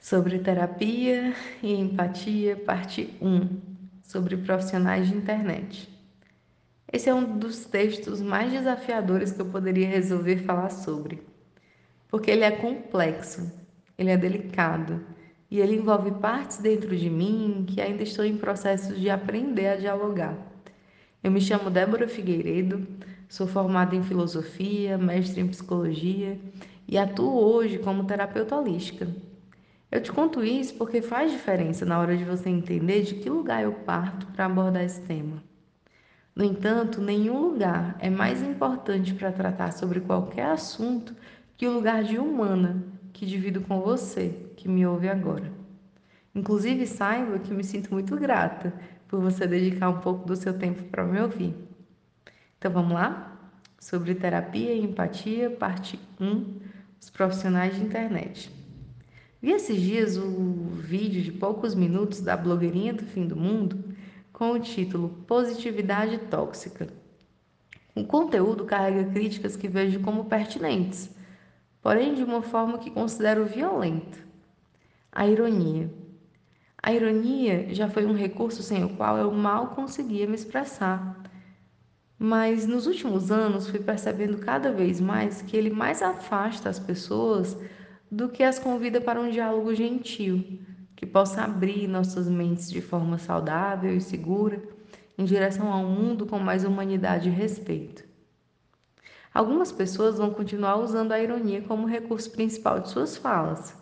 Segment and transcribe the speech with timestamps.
[0.00, 3.60] sobre terapia e empatia, parte 1,
[4.02, 5.88] sobre profissionais de internet.
[6.90, 11.22] Esse é um dos textos mais desafiadores que eu poderia resolver falar sobre,
[12.08, 13.52] porque ele é complexo,
[13.98, 15.04] ele é delicado
[15.50, 19.76] e ele envolve partes dentro de mim que ainda estou em processo de aprender a
[19.76, 20.36] dialogar.
[21.22, 22.86] Eu me chamo Débora Figueiredo,
[23.28, 26.38] sou formada em filosofia, mestre em psicologia
[26.86, 29.08] e atuo hoje como terapeuta holística
[29.90, 33.62] eu te conto isso porque faz diferença na hora de você entender de que lugar
[33.62, 35.42] eu parto para abordar esse tema.
[36.36, 41.16] No entanto, nenhum lugar é mais importante para tratar sobre qualquer assunto
[41.56, 45.50] que o lugar de humana que divido com você, que me ouve agora.
[46.34, 48.72] Inclusive, saiba que me sinto muito grata
[49.08, 51.56] por você dedicar um pouco do seu tempo para me ouvir.
[52.56, 53.36] Então vamos lá?
[53.80, 56.60] Sobre terapia e empatia, parte 1,
[57.00, 58.57] os profissionais de internet.
[59.40, 63.94] Vi esses dias o vídeo de poucos minutos da blogueirinha do fim do mundo
[64.32, 66.88] com o título Positividade Tóxica.
[67.94, 71.08] O conteúdo carrega críticas que vejo como pertinentes,
[71.80, 74.18] porém de uma forma que considero violenta.
[75.12, 75.88] A ironia.
[76.82, 81.22] A ironia já foi um recurso sem o qual eu mal conseguia me expressar.
[82.18, 87.56] Mas nos últimos anos fui percebendo cada vez mais que ele mais afasta as pessoas
[88.10, 90.60] do que as convida para um diálogo gentil,
[90.96, 94.62] que possa abrir nossas mentes de forma saudável e segura
[95.16, 98.04] em direção a um mundo com mais humanidade e respeito.
[99.32, 103.76] Algumas pessoas vão continuar usando a ironia como recurso principal de suas falas,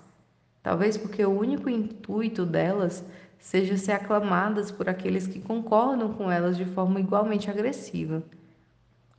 [0.62, 3.04] talvez porque o único intuito delas
[3.38, 8.22] seja ser aclamadas por aqueles que concordam com elas de forma igualmente agressiva.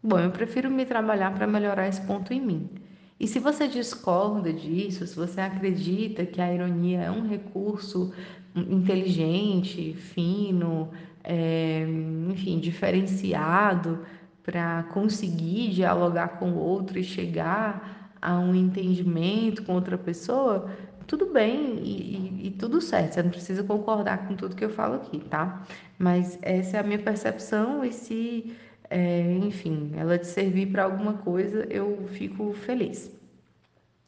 [0.03, 2.87] Bom, eu prefiro me trabalhar para melhorar esse ponto em mim
[3.20, 8.14] e se você discorda disso, se você acredita que a ironia é um recurso
[8.56, 10.92] inteligente, fino,
[11.24, 11.86] é,
[12.30, 14.06] enfim, diferenciado
[14.44, 20.72] para conseguir dialogar com o outro e chegar a um entendimento com outra pessoa,
[21.06, 23.14] tudo bem e, e, e, tudo certo.
[23.14, 25.64] Você não precisa concordar com tudo que eu falo aqui, tá?
[25.97, 28.56] Mas essa é a minha percepção e se
[28.90, 33.12] é, enfim, ela te servir para alguma coisa, eu fico feliz.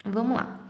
[0.05, 0.67] Vamos lá.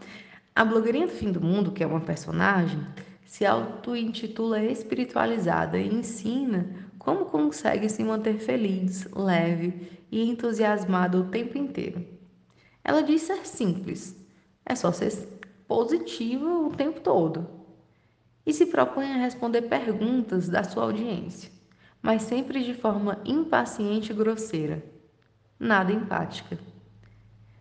[0.54, 2.84] A blogueirinha do fim do mundo, que é uma personagem,
[3.24, 11.56] se auto-intitula espiritualizada e ensina como consegue se manter feliz, leve e entusiasmada o tempo
[11.56, 12.04] inteiro.
[12.82, 14.16] Ela diz ser simples,
[14.66, 15.12] é só ser
[15.66, 17.48] positiva o tempo todo.
[18.44, 21.59] E se propõe a responder perguntas da sua audiência
[22.02, 24.82] mas sempre de forma impaciente e grosseira.
[25.58, 26.58] Nada empática.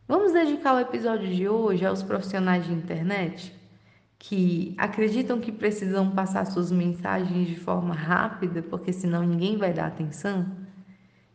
[0.08, 3.54] Vamos dedicar o episódio de hoje aos profissionais de internet
[4.18, 9.88] que acreditam que precisam passar suas mensagens de forma rápida, porque senão ninguém vai dar
[9.88, 10.46] atenção,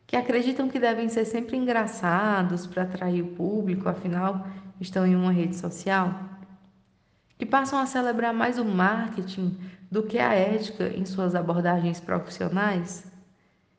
[0.07, 4.47] que acreditam que devem ser sempre engraçados para atrair o público, afinal
[4.81, 6.34] estão em uma rede social,
[7.39, 9.59] que passam a celebrar mais o marketing
[9.91, 13.05] do que a ética em suas abordagens profissionais?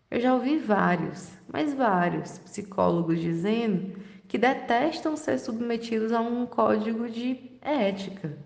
[0.09, 7.09] Eu já ouvi vários, mas vários psicólogos dizendo que detestam ser submetidos a um código
[7.09, 8.38] de ética.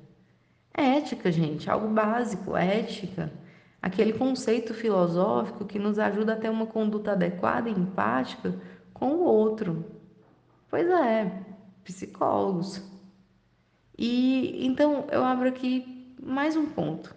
[0.73, 3.31] Ética, gente, algo básico, ética.
[3.81, 8.53] Aquele conceito filosófico que nos ajuda a ter uma conduta adequada e empática
[8.93, 9.85] com o outro.
[10.69, 11.31] Pois é,
[11.83, 12.81] psicólogos.
[14.01, 17.13] E então eu abro aqui mais um ponto.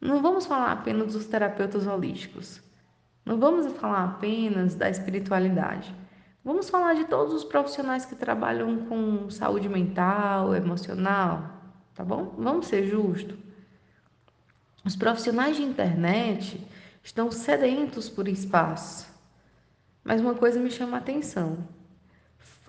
[0.00, 2.62] Não vamos falar apenas dos terapeutas holísticos.
[3.26, 5.92] Não vamos falar apenas da espiritualidade.
[6.44, 11.50] Vamos falar de todos os profissionais que trabalham com saúde mental, emocional,
[11.96, 12.32] tá bom?
[12.38, 13.36] Vamos ser justos.
[14.84, 16.64] Os profissionais de internet
[17.02, 19.12] estão sedentos por espaço.
[20.04, 21.66] Mas uma coisa me chama a atenção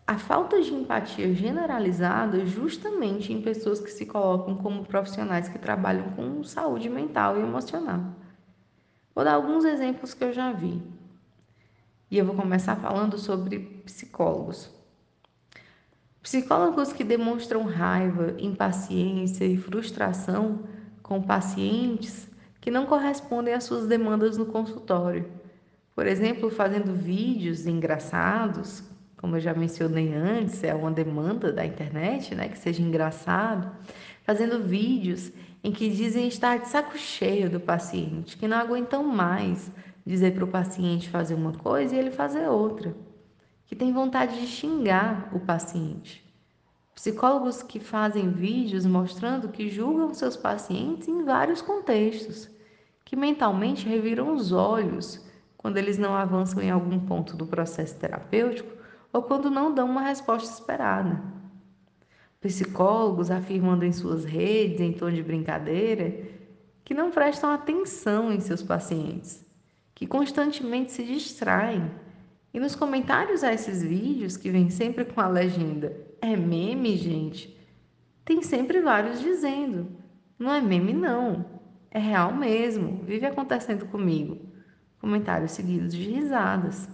[0.07, 6.11] a falta de empatia generalizada justamente em pessoas que se colocam como profissionais que trabalham
[6.11, 8.13] com saúde mental e emocional.
[9.15, 10.79] Vou dar alguns exemplos que eu já vi.
[12.11, 14.69] E eu vou começar falando sobre psicólogos.
[16.21, 20.67] Psicólogos que demonstram raiva, impaciência e frustração
[21.01, 22.29] com pacientes
[22.61, 25.31] que não correspondem às suas demandas no consultório.
[25.95, 28.83] Por exemplo, fazendo vídeos engraçados
[29.17, 33.71] como eu já mencionei antes, é uma demanda da internet, né, que seja engraçado,
[34.23, 35.31] fazendo vídeos
[35.63, 39.71] em que dizem estar de saco cheio do paciente, que não aguentam mais
[40.05, 42.95] dizer para o paciente fazer uma coisa e ele fazer outra,
[43.65, 46.23] que tem vontade de xingar o paciente.
[46.93, 52.49] Psicólogos que fazem vídeos mostrando que julgam seus pacientes em vários contextos,
[53.03, 55.23] que mentalmente reviram os olhos
[55.57, 58.74] quando eles não avançam em algum ponto do processo terapêutico
[59.15, 61.23] ou quando não dão uma resposta esperada.
[62.41, 66.21] Psicólogos afirmando em suas redes, em tom de brincadeira,
[66.83, 69.45] que não prestam atenção em seus pacientes,
[69.95, 71.89] que constantemente se distraem.
[72.53, 77.57] E nos comentários a esses vídeos, que vem sempre com a legenda é meme, gente,
[78.25, 79.87] tem sempre vários dizendo:
[80.37, 81.45] não é meme, não,
[81.89, 84.37] é real mesmo, vive acontecendo comigo.
[84.99, 86.89] Comentários seguidos de risadas.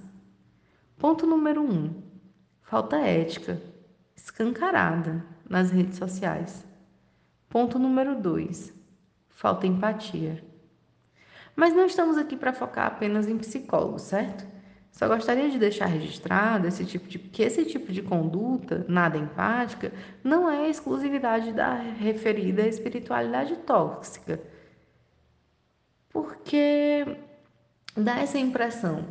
[1.00, 1.65] Ponto número 1.
[1.65, 2.00] Um,
[2.71, 3.62] falta ética,
[4.15, 6.65] escancarada nas redes sociais.
[7.50, 8.73] Ponto número 2
[9.27, 10.41] falta empatia.
[11.53, 14.47] Mas não estamos aqui para focar apenas em psicólogos, certo?
[14.89, 19.91] Só gostaria de deixar registrado esse tipo de, que esse tipo de conduta, nada empática,
[20.24, 24.39] não é exclusividade da referida espiritualidade tóxica.
[26.09, 27.17] Porque
[27.97, 29.06] dá essa impressão.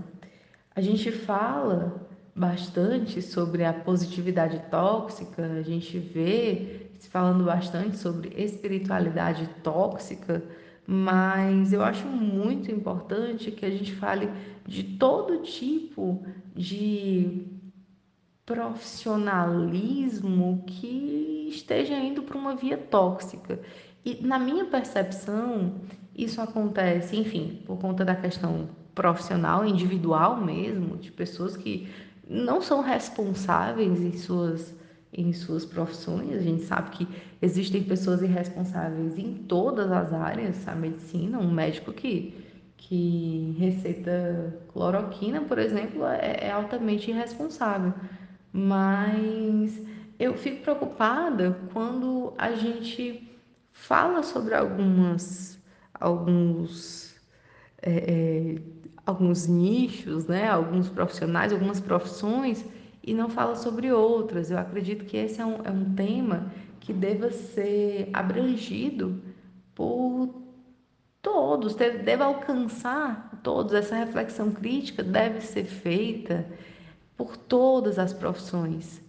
[0.75, 2.09] A gente fala
[2.41, 10.43] bastante sobre a positividade tóxica, a gente vê falando bastante sobre espiritualidade tóxica,
[10.87, 14.31] mas eu acho muito importante que a gente fale
[14.67, 16.25] de todo tipo
[16.57, 17.47] de
[18.47, 23.61] profissionalismo que esteja indo para uma via tóxica.
[24.05, 25.75] E na minha percepção,
[26.17, 31.89] isso acontece, enfim, por conta da questão profissional, individual mesmo, de pessoas que
[32.31, 34.79] não são responsáveis em suas
[35.13, 36.33] em suas profissões.
[36.33, 37.09] A gente sabe que
[37.43, 42.33] existem pessoas irresponsáveis em todas as áreas, a medicina, um médico que,
[42.77, 47.93] que receita cloroquina, por exemplo, é, é altamente irresponsável.
[48.53, 49.81] Mas
[50.19, 53.29] eu fico preocupada quando a gente
[53.73, 55.59] fala sobre algumas,
[55.93, 57.17] alguns,
[57.83, 58.59] é, é,
[59.11, 60.49] alguns nichos, né?
[60.49, 62.65] alguns profissionais, algumas profissões
[63.03, 64.51] e não fala sobre outras.
[64.51, 69.21] Eu acredito que esse é um, é um tema que deva ser abrangido
[69.75, 70.35] por
[71.23, 73.75] todos, deve, alcançar todos.
[73.75, 76.47] Essa reflexão crítica deve ser feita
[77.17, 79.03] por todas as profissões,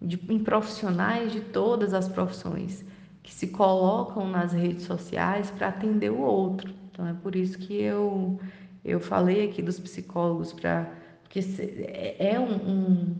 [0.00, 2.84] de, em profissionais de todas as profissões,
[3.22, 6.72] que se colocam nas redes sociais para atender o outro.
[6.90, 8.40] Então é por isso que eu,
[8.88, 10.92] eu falei aqui dos psicólogos, para
[11.22, 13.16] porque é, é um, um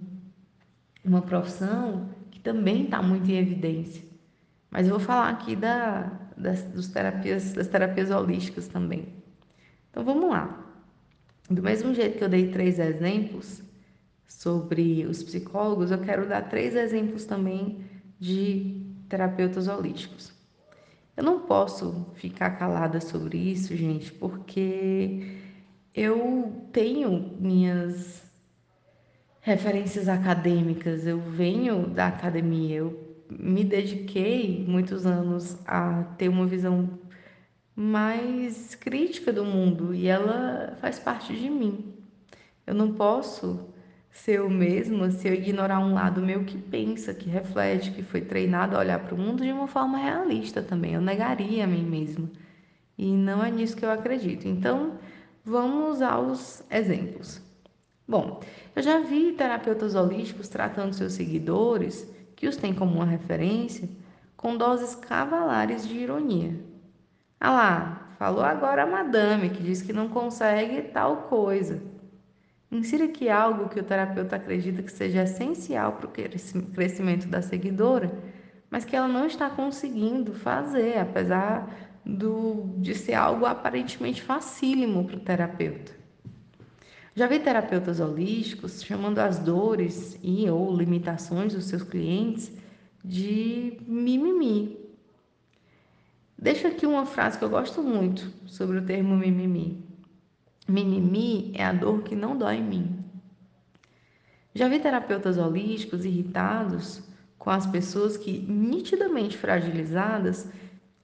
[1.05, 4.03] uma profissão que também está muito em evidência.
[4.71, 9.09] Mas eu vou falar aqui da, das, dos terapias, das terapias holísticas também.
[9.91, 10.65] Então vamos lá.
[11.49, 13.63] Do mesmo jeito que eu dei três exemplos
[14.27, 17.81] sobre os psicólogos, eu quero dar três exemplos também
[18.21, 20.33] de terapeutas holísticos.
[21.17, 25.39] Eu não posso ficar calada sobre isso, gente, porque
[25.95, 28.23] eu tenho minhas
[29.41, 31.07] referências acadêmicas.
[31.07, 36.99] Eu venho da academia, eu me dediquei muitos anos a ter uma visão
[37.75, 41.95] mais crítica do mundo e ela faz parte de mim.
[42.67, 43.69] Eu não posso
[44.11, 48.21] ser eu mesma se eu ignorar um lado meu que pensa, que reflete, que foi
[48.21, 50.95] treinado a olhar para o mundo de uma forma realista também.
[50.95, 52.29] Eu negaria a mim mesma.
[52.97, 54.49] E não é nisso que eu acredito.
[54.49, 54.99] Então,
[55.49, 57.43] vamos aos exemplos.
[58.07, 58.41] Bom,
[58.77, 63.89] eu já vi terapeutas holísticos tratando seus seguidores, que os têm como uma referência,
[64.37, 66.55] com doses cavalares de ironia.
[67.41, 71.83] Ah lá, falou agora a madame que diz que não consegue tal coisa.
[72.71, 78.13] Insira aqui algo que o terapeuta acredita que seja essencial para o crescimento da seguidora,
[78.71, 85.17] mas que ela não está conseguindo fazer, apesar do, de ser algo aparentemente facílimo para
[85.17, 85.93] o terapeuta.
[87.15, 92.51] Já vi terapeutas holísticos chamando as dores e ou limitações dos seus clientes
[93.05, 94.79] de mimimi.
[96.39, 99.85] Deixa aqui uma frase que eu gosto muito sobre o termo mimimi.
[100.67, 103.05] Mimimi é a dor que não dói em mim.
[104.55, 107.03] Já vi terapeutas holísticos irritados
[107.37, 110.49] com as pessoas que, nitidamente fragilizadas,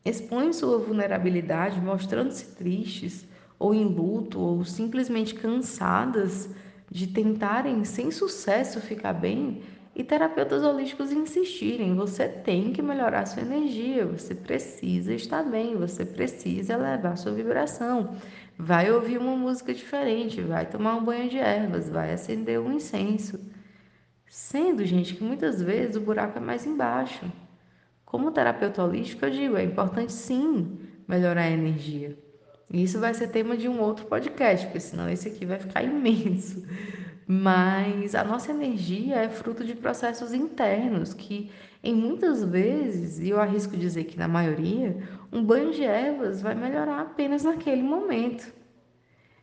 [0.04, 3.26] expõem sua vulnerabilidade, mostrando-se tristes
[3.58, 6.50] ou em luto, ou simplesmente cansadas
[6.90, 9.62] de tentarem sem sucesso ficar bem,
[9.96, 16.04] e terapeutas holísticos insistirem: você tem que melhorar sua energia, você precisa estar bem, você
[16.04, 18.16] precisa elevar sua vibração.
[18.58, 23.38] Vai ouvir uma música diferente, vai tomar um banho de ervas, vai acender um incenso.
[24.28, 27.24] Sendo, gente, que muitas vezes o buraco é mais embaixo.
[28.14, 30.78] Como terapeuta holístico, eu digo, é importante sim
[31.08, 32.16] melhorar a energia.
[32.70, 35.82] E isso vai ser tema de um outro podcast, porque senão esse aqui vai ficar
[35.82, 36.64] imenso.
[37.26, 41.50] Mas a nossa energia é fruto de processos internos que,
[41.82, 44.96] em muitas vezes, e eu arrisco dizer que na maioria,
[45.32, 48.46] um banho de ervas vai melhorar apenas naquele momento.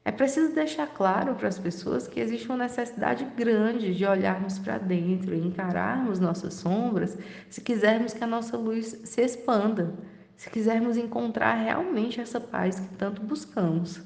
[0.03, 4.79] É preciso deixar claro para as pessoas que existe uma necessidade grande de olharmos para
[4.79, 7.15] dentro e encararmos nossas sombras
[7.51, 9.93] se quisermos que a nossa luz se expanda,
[10.36, 14.01] se quisermos encontrar realmente essa paz que tanto buscamos.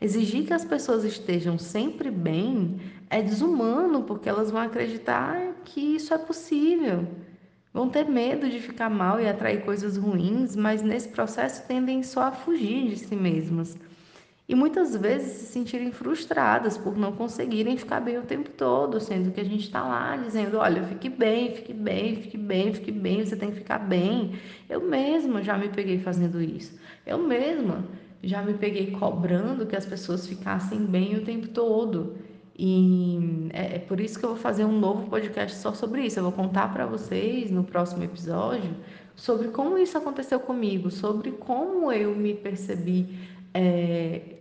[0.00, 5.36] Exigir que as pessoas estejam sempre bem é desumano, porque elas vão acreditar
[5.66, 7.06] que isso é possível.
[7.74, 12.22] Vão ter medo de ficar mal e atrair coisas ruins, mas nesse processo tendem só
[12.22, 13.76] a fugir de si mesmas
[14.50, 19.30] e muitas vezes se sentirem frustradas por não conseguirem ficar bem o tempo todo, sendo
[19.30, 23.24] que a gente está lá dizendo: olha, fique bem, fique bem, fique bem, fique bem,
[23.24, 24.32] você tem que ficar bem.
[24.68, 26.76] Eu mesma já me peguei fazendo isso.
[27.06, 27.84] Eu mesma
[28.24, 32.16] já me peguei cobrando que as pessoas ficassem bem o tempo todo.
[32.58, 36.18] E é, é por isso que eu vou fazer um novo podcast só sobre isso.
[36.18, 38.74] Eu vou contar para vocês no próximo episódio
[39.14, 43.16] sobre como isso aconteceu comigo, sobre como eu me percebi
[43.54, 44.39] é,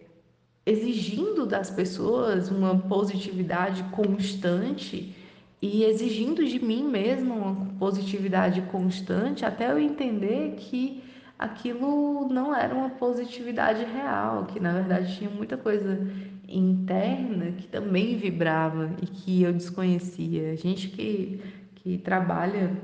[0.70, 5.16] exigindo das pessoas uma positividade constante
[5.60, 11.04] e exigindo de mim mesma uma positividade constante até eu entender que
[11.40, 16.08] aquilo não era uma positividade real, que na verdade tinha muita coisa
[16.48, 20.56] interna que também vibrava e que eu desconhecia.
[20.56, 21.42] Gente que,
[21.76, 22.78] que trabalha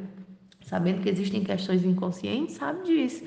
[0.62, 3.24] sabendo que existem questões inconscientes sabe disso,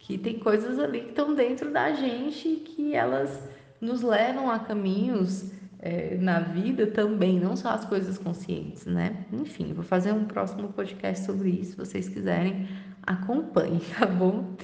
[0.00, 3.48] que tem coisas ali que estão dentro da gente que elas
[3.80, 9.24] nos levam a caminhos é, na vida também, não só as coisas conscientes, né?
[9.32, 12.68] Enfim, vou fazer um próximo podcast sobre isso, se vocês quiserem,
[13.02, 14.56] acompanhem, tá bom?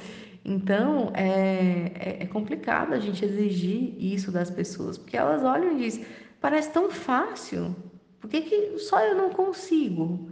[0.44, 5.85] Então, é, é, é complicado a gente exigir isso das pessoas, porque elas olham e
[5.85, 6.04] dizem,
[6.40, 7.75] parece tão fácil,
[8.20, 10.30] por que, que só eu não consigo?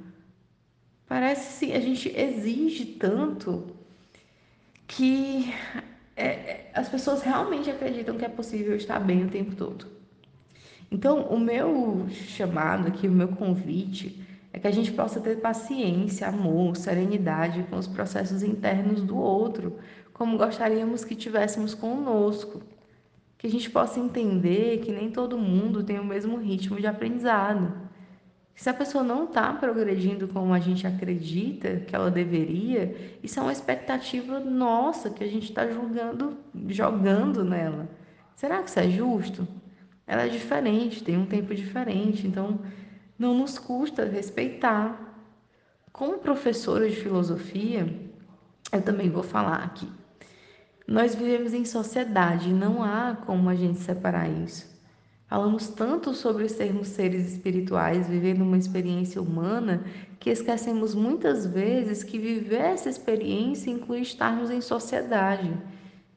[1.07, 3.75] Parece que a gente exige tanto
[4.87, 5.53] que
[6.17, 9.87] é, é, as pessoas realmente acreditam que é possível estar bem o tempo todo.
[10.91, 16.29] Então, o meu chamado aqui, o meu convite é que a gente possa ter paciência,
[16.29, 19.79] amor, serenidade com os processos internos do outro,
[20.13, 22.63] como gostaríamos que tivéssemos conosco.
[23.37, 27.84] Que a gente possa entender que nem todo mundo tem o mesmo ritmo de aprendizado
[28.55, 33.43] se a pessoa não está progredindo como a gente acredita que ela deveria, isso é
[33.43, 37.89] uma expectativa nossa que a gente está julgando, jogando nela.
[38.37, 39.47] Será que isso é justo?
[40.07, 42.61] Ela é diferente, tem um tempo diferente, então
[43.19, 45.01] não nos custa respeitar.
[45.93, 47.89] Como professora de filosofia,
[48.73, 49.89] eu também vou falar aqui.
[50.87, 54.74] Nós vivemos em sociedade, não há como a gente separar isso.
[55.27, 59.85] Falamos tanto sobre sermos seres espirituais, vivendo uma experiência humana,
[60.21, 65.53] que esquecemos muitas vezes que viver essa experiência inclui estarmos em sociedade.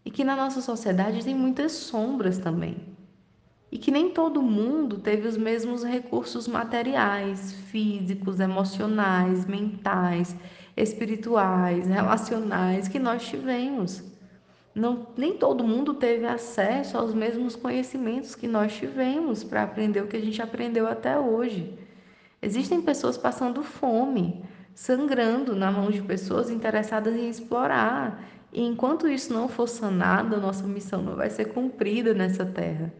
[0.03, 2.77] E que na nossa sociedade tem muitas sombras também.
[3.71, 10.35] E que nem todo mundo teve os mesmos recursos materiais, físicos, emocionais, mentais,
[10.75, 14.16] espirituais, relacionais que nós tivemos
[14.77, 20.07] não, nem todo mundo teve acesso aos mesmos conhecimentos que nós tivemos para aprender o
[20.07, 21.73] que a gente aprendeu até hoje.
[22.39, 24.43] Existem pessoas passando fome,
[24.75, 28.23] sangrando na mão de pessoas interessadas em explorar.
[28.53, 32.93] E enquanto isso não for sanado, a nossa missão não vai ser cumprida nessa terra.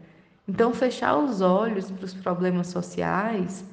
[0.48, 3.64] Então, fechar os olhos para os problemas sociais,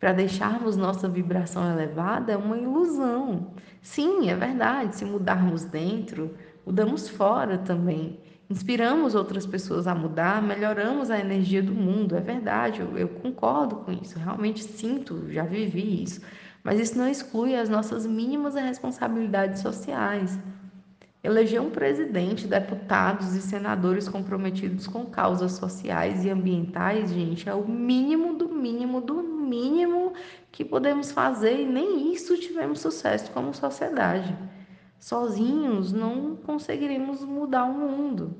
[0.00, 3.48] para deixarmos nossa vibração elevada, é uma ilusão.
[3.82, 8.18] Sim, é verdade, se mudarmos dentro, mudamos fora também.
[8.52, 12.14] Inspiramos outras pessoas a mudar, melhoramos a energia do mundo.
[12.14, 16.20] É verdade, eu, eu concordo com isso, realmente sinto, já vivi isso.
[16.62, 20.38] Mas isso não exclui as nossas mínimas responsabilidades sociais.
[21.24, 27.66] Eleger um presidente, deputados e senadores comprometidos com causas sociais e ambientais, gente, é o
[27.66, 30.12] mínimo do mínimo do mínimo
[30.50, 34.36] que podemos fazer e nem isso tivemos sucesso como sociedade
[35.02, 38.36] sozinhos não conseguiremos mudar o mundo.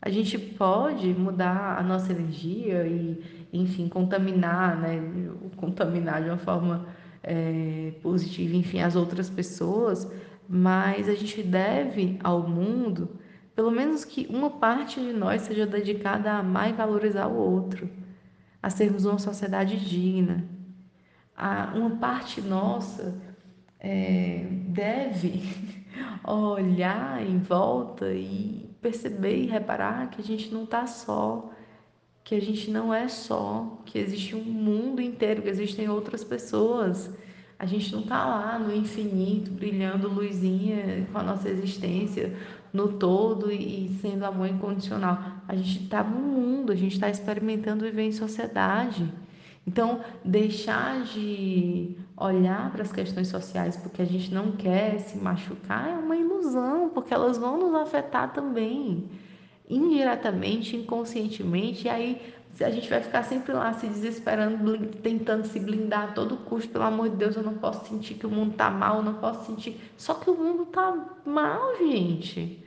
[0.00, 5.02] A gente pode mudar a nossa energia e, enfim, contaminar, né?
[5.56, 6.86] Contaminar de uma forma
[7.22, 10.10] é, positiva, enfim, as outras pessoas,
[10.48, 13.18] mas a gente deve ao mundo,
[13.54, 17.90] pelo menos que uma parte de nós seja dedicada a amar e valorizar o outro,
[18.62, 20.42] a sermos uma sociedade digna,
[21.36, 23.14] a, uma parte nossa
[23.78, 25.42] é, deve
[26.24, 31.50] olhar em volta e perceber e reparar que a gente não está só,
[32.24, 37.10] que a gente não é só, que existe um mundo inteiro, que existem outras pessoas.
[37.58, 42.36] A gente não está lá no infinito, brilhando luzinha com a nossa existência
[42.72, 45.18] no todo e sendo amor incondicional.
[45.48, 49.12] A gente está no mundo, a gente está experimentando viver em sociedade.
[49.66, 55.88] Então, deixar de olhar para as questões sociais porque a gente não quer se machucar
[55.88, 59.08] é uma ilusão, porque elas vão nos afetar também,
[59.68, 66.08] indiretamente, inconscientemente, e aí a gente vai ficar sempre lá se desesperando, tentando se blindar
[66.08, 68.68] a todo custo, pelo amor de Deus, eu não posso sentir que o mundo tá
[68.68, 69.80] mal, eu não posso sentir.
[69.96, 72.64] Só que o mundo tá mal, gente.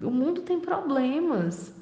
[0.00, 1.74] O mundo tem problemas.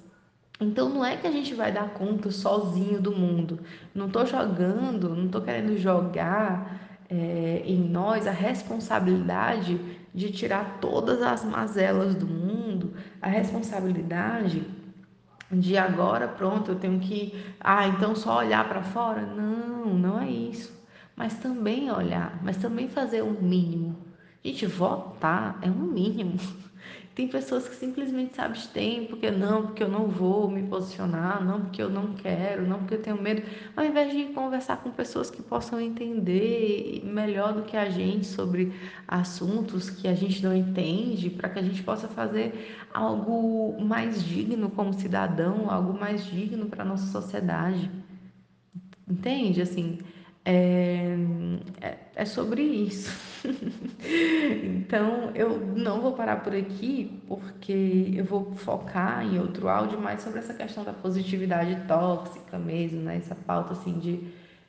[0.59, 3.61] Então não é que a gente vai dar conta sozinho do mundo.
[3.95, 9.79] Não estou jogando, não estou querendo jogar é, em nós a responsabilidade
[10.15, 14.65] de tirar todas as mazelas do mundo, a responsabilidade
[15.51, 19.23] de agora pronto, eu tenho que, ah, então só olhar para fora?
[19.23, 20.75] Não, não é isso.
[21.15, 23.97] Mas também olhar, mas também fazer o um mínimo.
[24.45, 26.39] Gente, votar é um mínimo.
[27.17, 31.63] Tem pessoas que simplesmente se abstêm porque não, porque eu não vou me posicionar, não
[31.63, 33.43] porque eu não quero, não porque eu tenho medo,
[33.75, 38.71] ao invés de conversar com pessoas que possam entender melhor do que a gente sobre
[39.09, 44.69] assuntos que a gente não entende, para que a gente possa fazer algo mais digno
[44.69, 47.91] como cidadão, algo mais digno para a nossa sociedade.
[49.09, 49.63] Entende?
[49.63, 50.01] Assim,
[50.45, 51.17] é,
[51.81, 53.11] é, é sobre isso.
[54.65, 60.23] então, eu não vou parar por aqui, porque eu vou focar em outro áudio mais
[60.23, 63.17] sobre essa questão da positividade tóxica mesmo, né?
[63.17, 64.21] Essa pauta assim de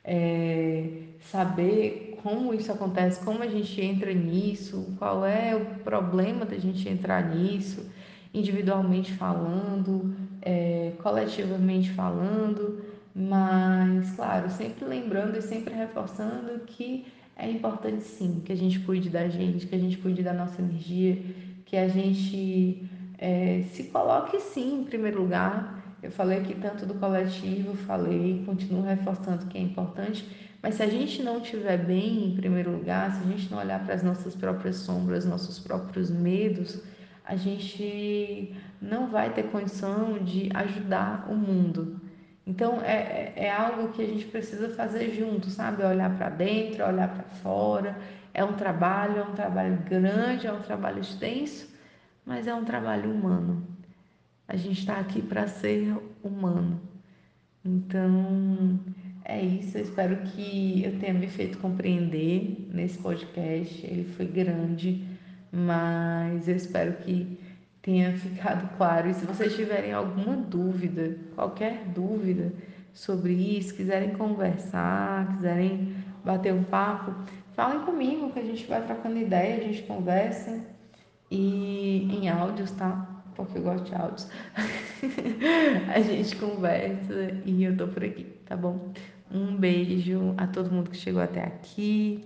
[0.04, 6.56] é, saber como isso acontece, como a gente entra nisso, qual é o problema da
[6.56, 7.90] gente entrar nisso,
[8.32, 12.88] individualmente falando, é, coletivamente falando
[13.20, 17.04] mas, claro, sempre lembrando e sempre reforçando que
[17.38, 20.60] é importante sim que a gente cuide da gente, que a gente cuide da nossa
[20.60, 21.16] energia,
[21.64, 25.96] que a gente é, se coloque sim em primeiro lugar.
[26.02, 30.28] Eu falei aqui tanto do coletivo, falei, continuo reforçando que é importante,
[30.60, 33.84] mas se a gente não estiver bem em primeiro lugar, se a gente não olhar
[33.84, 36.82] para as nossas próprias sombras, nossos próprios medos,
[37.24, 42.00] a gente não vai ter condição de ajudar o mundo.
[42.48, 45.84] Então é, é, é algo que a gente precisa fazer junto, sabe?
[45.84, 47.94] Olhar para dentro, olhar para fora.
[48.32, 51.68] É um trabalho, é um trabalho grande, é um trabalho extenso,
[52.24, 53.66] mas é um trabalho humano.
[54.46, 56.80] A gente está aqui para ser humano.
[57.62, 58.80] Então
[59.26, 59.76] é isso.
[59.76, 63.84] Eu espero que eu tenha me feito compreender nesse podcast.
[63.84, 65.04] Ele foi grande,
[65.52, 67.38] mas eu espero que
[67.88, 69.08] tenha ficado claro.
[69.08, 72.52] E se vocês tiverem alguma dúvida, qualquer dúvida
[72.92, 77.14] sobre isso, quiserem conversar, quiserem bater um papo,
[77.54, 80.60] falem comigo que a gente vai trocando ideia, a gente conversa
[81.30, 83.22] e em áudios, tá?
[83.34, 84.28] Porque eu gosto de áudios.
[85.94, 88.92] a gente conversa e eu tô por aqui, tá bom?
[89.32, 92.22] Um beijo a todo mundo que chegou até aqui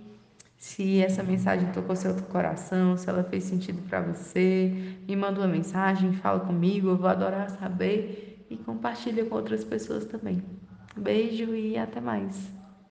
[0.63, 4.71] se essa mensagem tocou seu coração, se ela fez sentido para você,
[5.05, 10.05] me manda uma mensagem, fala comigo, eu vou adorar saber e compartilha com outras pessoas
[10.05, 10.41] também.
[10.95, 12.49] Beijo e até mais.